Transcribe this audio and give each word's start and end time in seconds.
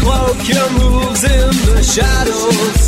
Cloak 0.00 0.48
your 0.48 0.70
moves 0.80 1.22
in 1.24 1.50
the 1.68 1.82
shadows. 1.82 2.82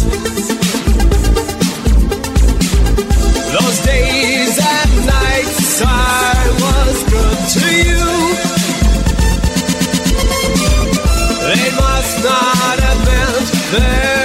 Those 3.52 3.78
days 3.84 4.58
and 4.58 5.06
nights 5.06 5.82
I 5.84 6.34
was 6.64 6.96
good 7.14 7.38
to 7.56 7.66
you. 7.88 8.06
They 11.48 11.66
must 11.76 12.14
not 12.24 12.78
have 12.80 13.00
meant 13.06 13.48
there. 13.72 14.21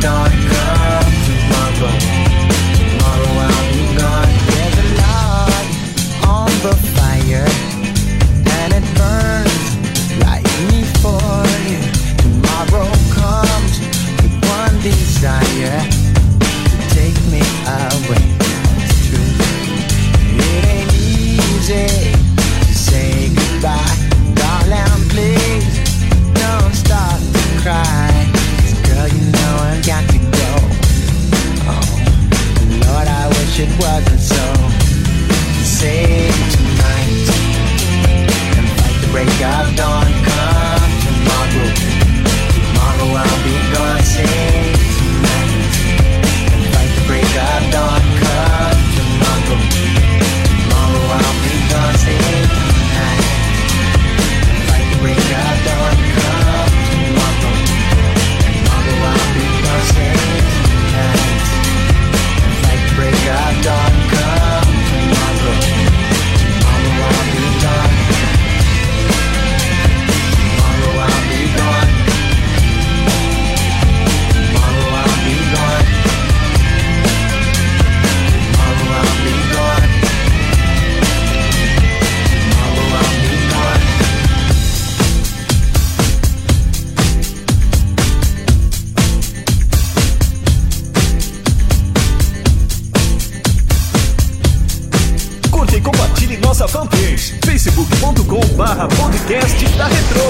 dawn 0.00 0.43
nossa 96.54 96.68
fanpage 96.68 97.34
facebook.com 97.44 98.46
barra 98.54 98.86
podcast 98.86 99.66
da 99.76 99.88
Retro. 99.88 100.20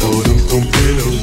Por 0.00 0.28
um 0.28 0.38
compilão 0.48 1.22